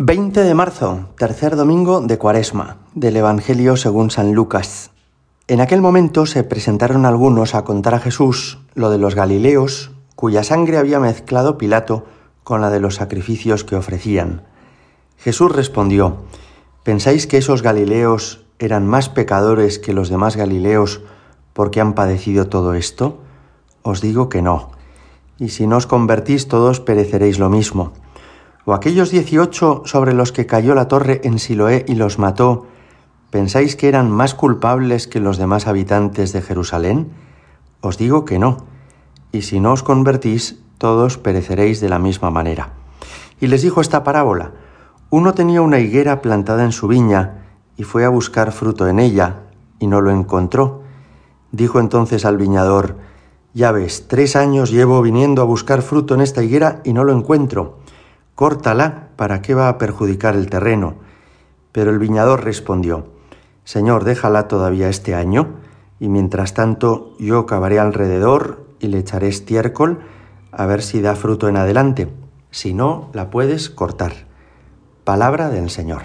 [0.00, 4.92] 20 de marzo, tercer domingo de Cuaresma, del Evangelio según San Lucas.
[5.48, 10.44] En aquel momento se presentaron algunos a contar a Jesús lo de los Galileos, cuya
[10.44, 12.06] sangre había mezclado Pilato
[12.44, 14.42] con la de los sacrificios que ofrecían.
[15.16, 16.18] Jesús respondió,
[16.84, 21.00] ¿pensáis que esos Galileos eran más pecadores que los demás Galileos
[21.52, 23.18] porque han padecido todo esto?
[23.82, 24.70] Os digo que no.
[25.40, 27.94] Y si no os convertís todos pereceréis lo mismo
[28.68, 32.66] o aquellos dieciocho sobre los que cayó la torre en Siloé y los mató,
[33.30, 37.08] ¿pensáis que eran más culpables que los demás habitantes de Jerusalén?
[37.80, 38.58] Os digo que no,
[39.32, 42.74] y si no os convertís, todos pereceréis de la misma manera.
[43.40, 44.52] Y les dijo esta parábola,
[45.08, 47.46] uno tenía una higuera plantada en su viña,
[47.78, 49.44] y fue a buscar fruto en ella,
[49.78, 50.82] y no lo encontró.
[51.52, 52.96] Dijo entonces al viñador,
[53.54, 57.14] ya ves, tres años llevo viniendo a buscar fruto en esta higuera y no lo
[57.16, 57.78] encuentro
[58.38, 60.94] Córtala, ¿para qué va a perjudicar el terreno?
[61.72, 63.08] Pero el viñador respondió,
[63.64, 65.56] Señor, déjala todavía este año,
[65.98, 70.02] y mientras tanto yo cavaré alrededor y le echaré estiércol
[70.52, 72.12] a ver si da fruto en adelante.
[72.52, 74.12] Si no, la puedes cortar.
[75.02, 76.02] Palabra del Señor.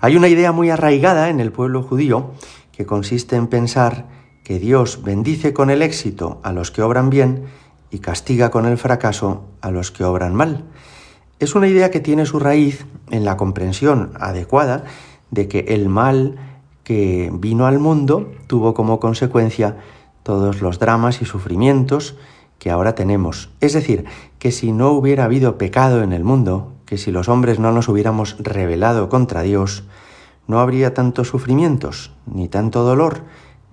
[0.00, 2.32] Hay una idea muy arraigada en el pueblo judío
[2.72, 4.06] que consiste en pensar
[4.44, 7.46] que Dios bendice con el éxito a los que obran bien
[7.90, 10.66] y castiga con el fracaso a los que obran mal.
[11.38, 14.84] Es una idea que tiene su raíz en la comprensión adecuada
[15.30, 16.36] de que el mal
[16.82, 19.76] que vino al mundo tuvo como consecuencia
[20.22, 22.16] todos los dramas y sufrimientos
[22.58, 23.50] que ahora tenemos.
[23.60, 24.06] Es decir,
[24.38, 27.88] que si no hubiera habido pecado en el mundo, que si los hombres no nos
[27.88, 29.84] hubiéramos rebelado contra Dios,
[30.46, 33.24] no habría tantos sufrimientos, ni tanto dolor,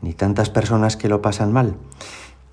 [0.01, 1.75] ni tantas personas que lo pasan mal.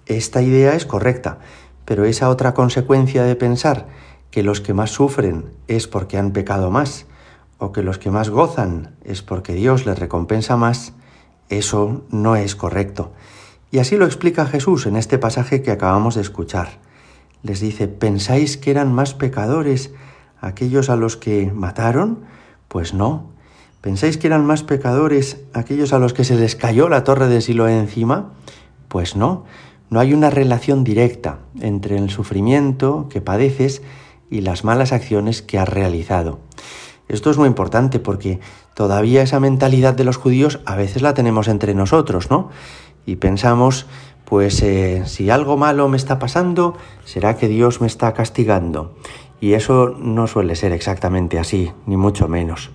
[0.06, 1.38] Esta idea es correcta,
[1.84, 3.88] pero esa otra consecuencia de pensar
[4.30, 7.06] que los que más sufren es porque han pecado más,
[7.58, 10.94] o que los que más gozan es porque Dios les recompensa más,
[11.48, 13.12] eso no es correcto.
[13.70, 16.78] Y así lo explica Jesús en este pasaje que acabamos de escuchar.
[17.42, 19.92] Les dice, ¿pensáis que eran más pecadores
[20.40, 22.24] aquellos a los que mataron?
[22.68, 23.30] Pues no.
[23.80, 27.40] ¿Pensáis que eran más pecadores aquellos a los que se les cayó la torre de
[27.40, 28.32] Siloé encima?
[28.88, 29.44] Pues no.
[29.88, 33.82] No hay una relación directa entre el sufrimiento que padeces
[34.30, 36.38] y las malas acciones que has realizado.
[37.08, 38.38] Esto es muy importante porque
[38.74, 42.50] todavía esa mentalidad de los judíos a veces la tenemos entre nosotros, ¿no?
[43.04, 43.86] Y pensamos,
[44.24, 48.94] pues eh, si algo malo me está pasando, será que Dios me está castigando.
[49.40, 52.70] Y eso no suele ser exactamente así, ni mucho menos.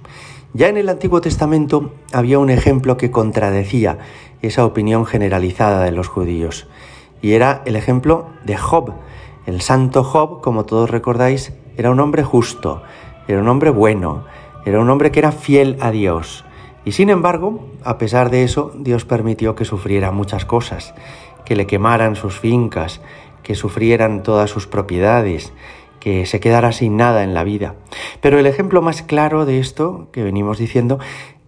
[0.53, 3.99] Ya en el Antiguo Testamento había un ejemplo que contradecía
[4.41, 6.67] esa opinión generalizada de los judíos,
[7.21, 8.93] y era el ejemplo de Job,
[9.45, 12.81] el santo Job, como todos recordáis, era un hombre justo,
[13.27, 14.25] era un hombre bueno,
[14.65, 16.45] era un hombre que era fiel a Dios.
[16.85, 20.93] Y sin embargo, a pesar de eso, Dios permitió que sufriera muchas cosas,
[21.45, 23.01] que le quemaran sus fincas,
[23.43, 25.53] que sufrieran todas sus propiedades,
[25.99, 27.75] que se quedara sin nada en la vida.
[28.21, 30.99] Pero el ejemplo más claro de esto que venimos diciendo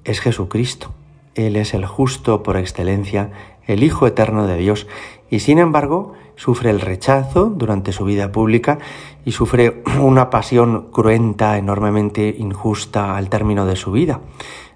[0.04, 0.92] es Jesucristo.
[1.36, 3.32] Él es el justo por excelencia,
[3.68, 4.88] el Hijo eterno de Dios,
[5.30, 8.80] y sin embargo sufre el rechazo durante su vida pública
[9.26, 14.22] y sufre una pasión cruenta, enormemente injusta al término de su vida.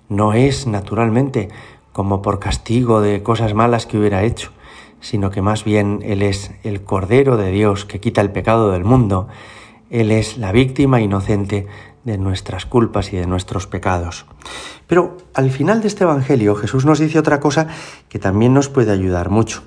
[0.10, 1.48] No es, naturalmente,
[1.94, 4.52] como por castigo de cosas malas que hubiera hecho,
[5.00, 8.84] sino que más bien Él es el Cordero de Dios que quita el pecado del
[8.84, 9.28] mundo,
[9.90, 11.68] Él es la víctima inocente
[12.04, 14.26] de nuestras culpas y de nuestros pecados.
[14.88, 17.68] Pero al final de este Evangelio Jesús nos dice otra cosa
[18.10, 19.64] que también nos puede ayudar mucho,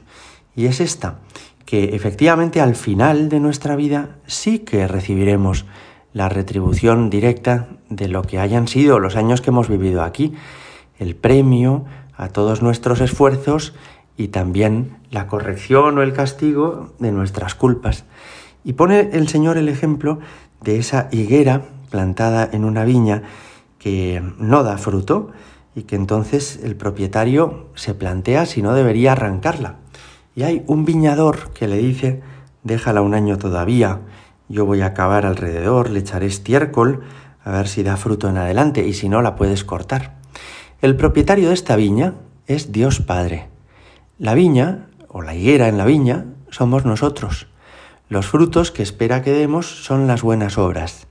[0.56, 1.20] y es esta,
[1.64, 5.64] que efectivamente al final de nuestra vida sí que recibiremos
[6.12, 10.34] la retribución directa de lo que hayan sido los años que hemos vivido aquí,
[10.98, 11.84] el premio
[12.16, 13.74] a todos nuestros esfuerzos
[14.16, 18.04] y también la corrección o el castigo de nuestras culpas.
[18.62, 20.20] Y pone el Señor el ejemplo
[20.62, 23.22] de esa higuera plantada en una viña
[23.78, 25.30] que no da fruto
[25.74, 29.76] y que entonces el propietario se plantea si no debería arrancarla.
[30.34, 32.22] Y hay un viñador que le dice,
[32.62, 34.00] déjala un año todavía,
[34.48, 37.02] yo voy a cavar alrededor, le echaré estiércol,
[37.44, 40.16] a ver si da fruto en adelante, y si no, la puedes cortar.
[40.82, 42.14] El propietario de esta viña
[42.46, 43.48] es Dios Padre.
[44.18, 47.46] La viña, o la higuera en la viña, somos nosotros.
[48.08, 51.06] Los frutos que espera que demos son las buenas obras.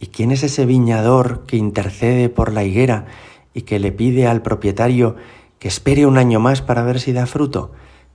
[0.00, 3.06] ¿Y quién es ese viñador que intercede por la higuera
[3.54, 5.16] y que le pide al propietario
[5.58, 7.72] que espere un año más para ver si da fruto?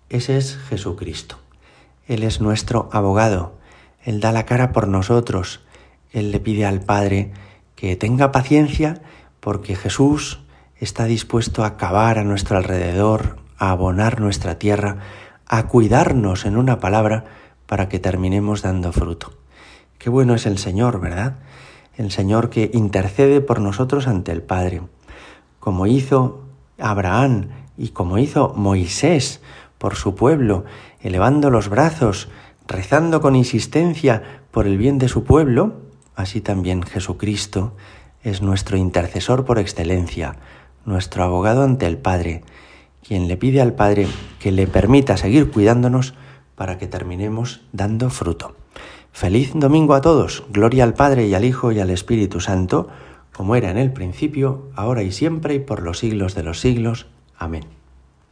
[0.09, 1.37] Ese es Jesucristo.
[2.07, 3.57] Él es nuestro abogado.
[4.03, 5.61] Él da la cara por nosotros.
[6.11, 7.33] Él le pide al Padre
[7.75, 9.01] que tenga paciencia
[9.41, 10.39] porque Jesús
[10.79, 14.99] está dispuesto a cavar a nuestro alrededor, a abonar nuestra tierra,
[15.45, 17.25] a cuidarnos en una palabra
[17.65, 19.33] para que terminemos dando fruto.
[19.97, 21.39] Qué bueno es el Señor, ¿verdad?
[21.97, 24.83] El Señor que intercede por nosotros ante el Padre,
[25.59, 26.43] como hizo
[26.77, 29.41] Abraham y como hizo Moisés
[29.77, 30.65] por su pueblo,
[31.01, 32.29] elevando los brazos,
[32.67, 35.73] rezando con insistencia por el bien de su pueblo,
[36.15, 37.75] así también Jesucristo
[38.23, 40.35] es nuestro intercesor por excelencia,
[40.85, 42.43] nuestro abogado ante el Padre,
[43.05, 44.07] quien le pide al Padre
[44.39, 46.13] que le permita seguir cuidándonos
[46.55, 48.55] para que terminemos dando fruto.
[49.11, 52.89] Feliz domingo a todos, gloria al Padre y al Hijo y al Espíritu Santo,
[53.33, 57.07] como era en el principio, ahora y siempre y por los siglos de los siglos.
[57.37, 57.76] Amén.